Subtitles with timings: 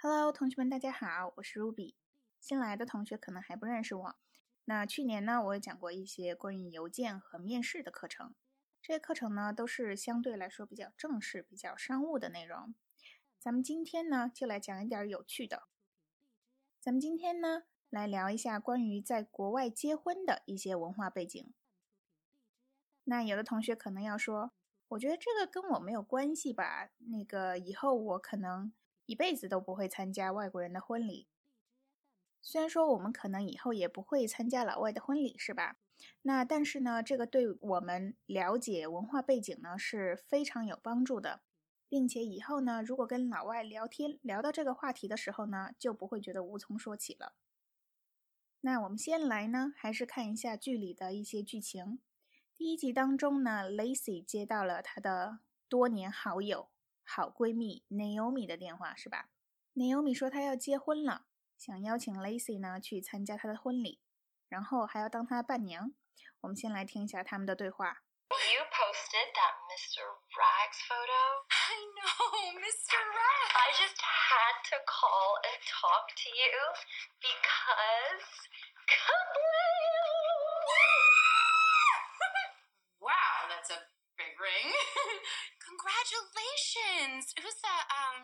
[0.00, 1.96] Hello，同学们，大家好，我是 Ruby。
[2.38, 4.16] 新来的同学可能还不认识我。
[4.64, 8.32] 那去年呢，我也讲过一些关于邮件和面试的课程。
[8.80, 12.76] 这些课程呢，都是相对来说比较正式、比较商务的内容。
[13.40, 15.64] 咱们今天呢，就来讲一点有趣的。
[16.78, 21.52] 咱们今天呢，来聊一下关于在国外结婚的一些文化背景。
[23.02, 24.52] 那有的同学可能要说，
[24.90, 26.90] 我觉得这个跟我没有关系吧？
[26.98, 28.72] 那个以后我可能
[29.08, 31.26] 一辈子都不会参加外国人的婚礼。
[32.42, 35.78] 虽然说我们可能以后也不会参加老外的婚礼，是吧？
[36.20, 41.40] 那但是呢，这个对我们了解文化背景呢是非常有帮助的，
[41.88, 47.32] 并且以后呢，如果跟老外聊天聊到这个话题的时候呢，就不会觉得无从说起了。
[48.60, 52.00] 那我们先来呢，还是看一下剧里的一些剧情。
[52.58, 56.68] 第一集当中呢，Lacy 接到了她的多年好友、
[57.10, 59.30] 好闺蜜 Naomi 的电话，是吧
[59.74, 61.24] ？Naomi 说她要结婚了，
[61.56, 64.02] 想邀请 Lacy 呢去参加她的婚礼，
[64.50, 65.94] 然后还要当她的伴娘。
[66.42, 68.04] 我们先来听一下他们的对话。
[68.28, 70.04] You posted that Mr.
[70.36, 71.48] Rags photo?
[71.48, 73.00] I know, Mr.
[73.00, 73.56] Rags.
[73.56, 76.52] I just had to call and talk to you
[77.24, 78.48] because.
[85.87, 87.33] Congratulations.
[87.39, 87.85] Who's that?
[87.89, 88.17] Um,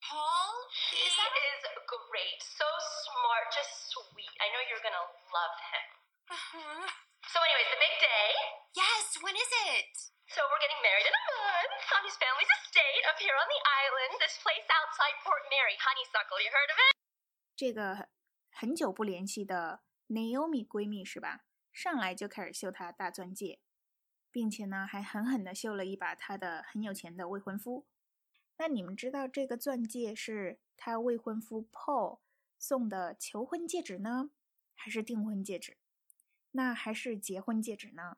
[0.00, 0.50] Paul?
[0.90, 1.30] He Is that?
[1.30, 2.40] is great.
[2.40, 2.66] So
[3.04, 4.32] smart, just sweet.
[4.40, 5.86] I know you're gonna love him.
[6.30, 6.86] Uh-huh.
[7.30, 8.28] So, anyways, the big day.
[8.74, 9.18] Yes.
[9.20, 9.92] When is it?
[10.30, 13.62] So, we're getting married in a month on his family's estate up here on the
[13.66, 14.12] island.
[14.22, 16.38] This place outside Port Mary, Honeysuckle.
[16.42, 16.94] You heard of it?
[17.56, 18.08] 这个
[18.50, 21.44] 很久不联系的 Naomi 闺蜜是吧？
[21.72, 23.60] 上来就开始秀她大钻戒，
[24.35, 27.85] 并且呢还狠狠地秀了一把她的很有钱的未婚夫。
[28.57, 32.19] 那你们知道这个钻戒是她未婚夫 Paul
[32.59, 34.31] 送的求婚戒指呢，
[34.73, 35.77] 还是订婚戒指？
[36.51, 38.17] 那还是结婚戒指呢？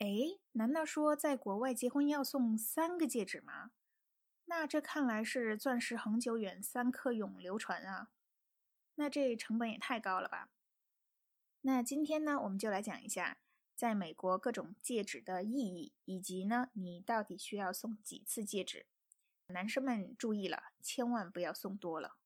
[0.00, 3.70] 诶，难道说在国外结婚要送三个戒指吗？
[4.44, 8.10] 那这看来是钻石恒久远，三颗永流传啊！
[8.96, 10.50] 那这成本也太高了吧？
[11.62, 13.38] 那今天呢，我们就来讲一下
[13.80, 18.84] 在美国各种戒指的意义，以及呢，你到底需要送几次戒指？
[19.46, 22.18] 男生们注意了，千万不要送多了。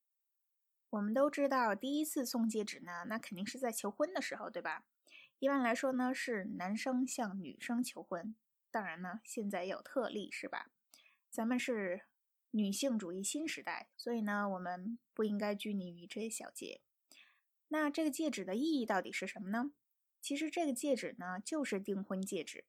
[0.91, 4.85] 我们都知道，第一次送戒指呢，那肯定是在求婚的时候，对吧？
[5.39, 8.35] 一般来说呢，是男生向女生求婚。
[8.73, 10.73] 当然呢，现在也有特例，是吧？
[11.31, 12.07] 咱们是
[12.51, 16.81] 女性主义新时代，所以呢，我们不应该拘泥于这些小节。
[17.69, 19.71] 那这个戒指的意义到底是什么呢？
[20.25, 22.65] 其实这个戒指呢，就是订婚戒指。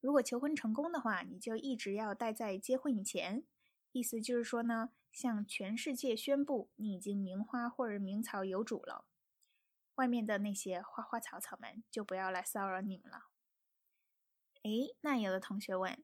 [0.00, 3.44] 如果求婚成功的话，你就一直要戴在结婚以前。
[3.92, 9.04] 意思就是说呢，向全世界宣布你已经名花或者名草有主了，
[9.96, 13.26] 外面的那些花花草草们就不要来骚扰你们了。
[14.62, 16.02] 诶，那有的同学问，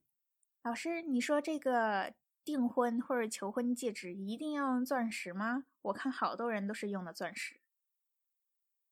[0.60, 2.12] 老师，你说这个
[2.44, 5.64] 订婚或者求婚戒指一定要用钻石吗？
[5.80, 7.58] 我看好多人都是用的钻石。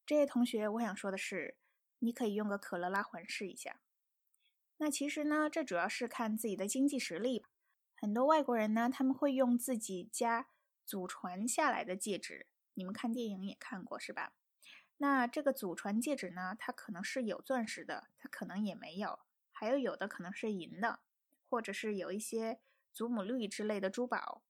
[0.06, 1.58] 这位同学，我想说的是，
[1.98, 3.80] 你可以用个可乐拉环试一下。
[4.78, 7.48] 那其实呢，这主要是看自己的经济实力吧。
[7.94, 10.48] 很多外国人呢，他们会用自己家
[10.84, 14.34] 祖传下来的戒指，你们看电影也看过是吧？
[14.98, 19.20] 那这个祖传戒指呢，它可能是有钻石的，它可能也没有，
[19.50, 21.00] 还有有的可能是银的，
[21.48, 22.60] 或者是有一些
[22.92, 24.42] 祖母绿之类的珠宝。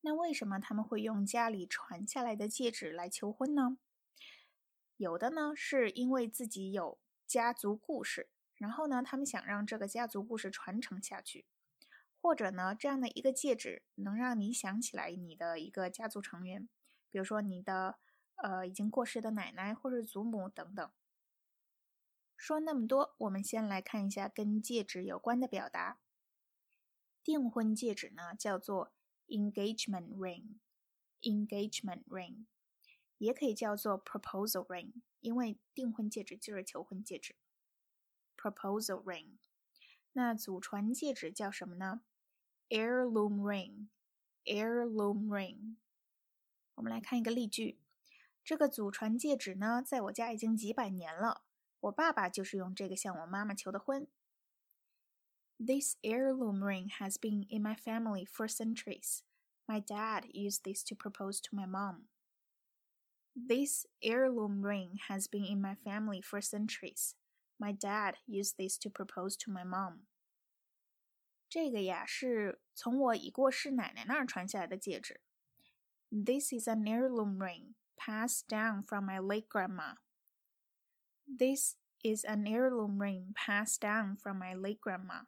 [0.00, 3.78] 那为什么他们会用家里传下来的戒指来求婚呢？
[4.96, 11.44] 有的呢，是因为自己有家族故事，然后呢，他们想让这个家族故事传承下去，
[12.20, 16.68] 或者呢，这样的一个戒指能让你想起来你的一个家族成员，
[17.10, 17.98] 比如说你的
[18.36, 20.90] 呃已经过世的奶奶或者祖母等等。
[22.38, 25.98] 说那么多，我们先来看一下跟戒指有关的表达。
[27.22, 28.92] 订婚戒指呢，叫做
[29.26, 32.46] engagement ring，engagement ring。
[33.17, 37.35] 也可以叫做 proposal ring，因为订婚戒指就是求婚戒指。
[38.37, 39.37] proposal ring，
[40.13, 42.01] 那祖传戒指叫什么呢？
[42.69, 45.75] heirloom ring，heirloom ring。
[46.75, 47.79] 我们来看一个例句，
[48.43, 51.43] 这个祖传戒指呢，在我家已经几百年了，
[51.81, 54.07] 我爸爸就是用这个向我妈妈求的婚。
[55.59, 59.19] This heirloom ring has been in my family for centuries.
[59.67, 62.07] My dad used this to propose to my mom.
[63.35, 67.15] This heirloom ring has been in my family for centuries.
[67.57, 70.07] My dad used this to propose to my mom.
[71.49, 75.21] 这个呀是从我已过世奶奶那儿传下来的戒指。
[76.09, 79.95] This is an heirloom ring passed down from my late grandma.
[81.25, 85.25] This is an heirloom ring passed down from my late grandma.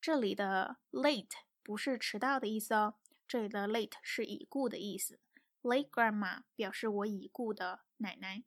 [0.00, 1.32] 这里的 late
[1.62, 2.94] 不是迟到的意思哦，
[3.28, 5.20] 这里的 late 是已故的意思。
[5.65, 8.43] Late grandma 表示我已故的奶奶。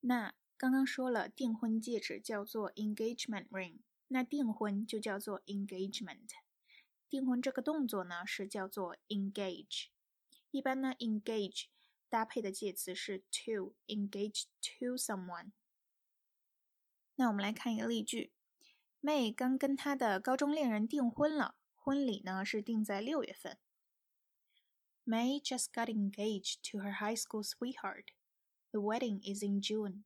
[0.00, 6.30] 那刚刚说了，订婚戒指叫做 engagement ring，那订婚就叫做 engagement。
[7.08, 9.90] 订婚这个动作呢是叫做 engage。
[10.50, 11.66] 一般呢，engage
[12.08, 15.52] 搭配的介词是 to，engage to someone。
[17.14, 18.32] 那我们来看一个例句
[19.00, 23.58] ：May 刚跟她的高中恋人订婚了，婚礼呢是定在六月份。
[25.05, 28.11] May just got engaged to her high school sweetheart.
[28.71, 30.03] The wedding is in June.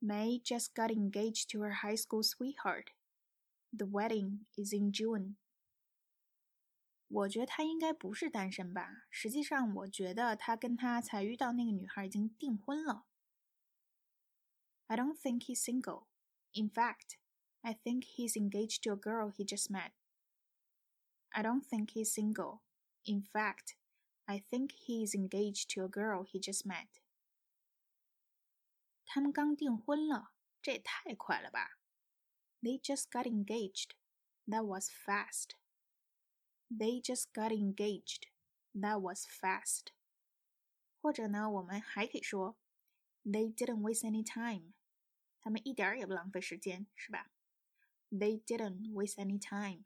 [0.00, 2.90] May just got engaged to her high school sweetheart.
[3.72, 5.36] The wedding is in June.
[7.10, 9.06] 我觉得他应该不是单身吧？
[9.10, 13.06] 实际上，我觉得他跟他才遇到那个女孩已经订婚了。
[14.88, 16.06] I don't think he's single.
[16.52, 17.16] In fact,
[17.62, 19.92] I think he's engaged to a girl he just met.
[21.30, 22.60] I don't think he's single.
[23.04, 23.76] In fact,
[24.26, 26.88] I think he is engaged to a girl he just met.
[29.06, 31.78] 他们刚订婚了，这也太快了吧！
[32.60, 33.92] They just got engaged.
[34.46, 35.52] That was fast.
[36.70, 38.28] They just got engaged.
[38.74, 39.92] That was fast.
[41.00, 42.58] 或者呢，我们还可以说，
[43.24, 44.74] They didn't waste any time.
[45.40, 47.30] 他们一点儿也不浪费时间，是吧？
[48.10, 49.84] They didn't waste any time.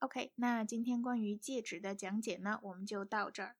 [0.00, 3.56] OK，那今天关于戒指的讲解呢，我们就到这儿。